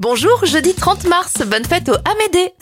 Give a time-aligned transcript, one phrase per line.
[0.00, 2.52] Bonjour, jeudi 30 mars, bonne fête au Amédée.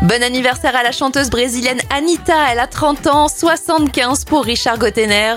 [0.00, 5.34] Bon anniversaire à la chanteuse brésilienne Anita, elle a 30 ans, 75 pour Richard Gottener.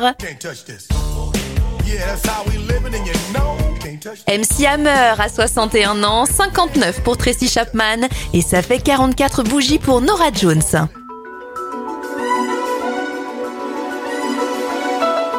[4.29, 9.99] MC Hammer a 61 ans, 59 pour Tracy Chapman et ça fait 44 bougies pour
[9.99, 10.87] Nora Jones.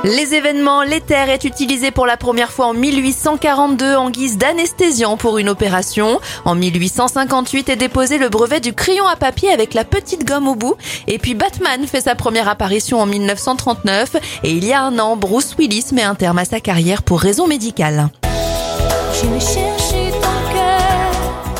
[0.04, 5.38] Les événements, l'éther est utilisé pour la première fois en 1842 en guise d'anesthésiant pour
[5.38, 6.18] une opération.
[6.44, 10.56] En 1858 est déposé le brevet du crayon à papier avec la petite gomme au
[10.56, 10.74] bout.
[11.06, 15.16] Et puis Batman fait sa première apparition en 1939 et il y a un an,
[15.16, 18.08] Bruce Willis met un terme à sa carrière pour raison médicale.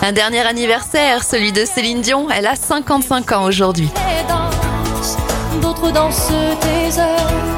[0.03, 3.89] Un dernier anniversaire, celui de Céline Dion, elle a 55 ans aujourd'hui.
[5.61, 7.53] D'autres dansent tes heures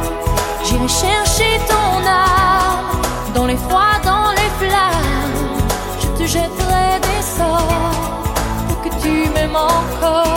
[0.86, 3.00] J'irai chercher ton âme
[3.34, 5.58] dans les froids, dans les flammes.
[6.00, 8.28] Je te jetterai des sorts
[8.68, 10.33] pour que tu m'aimes encore.